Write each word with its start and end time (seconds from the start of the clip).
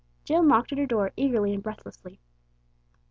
Jill 0.25 0.41
knocked 0.41 0.71
at 0.71 0.79
her 0.79 0.87
door 0.87 1.11
eagerly 1.15 1.53
and 1.53 1.61
breathlessly. 1.61 2.19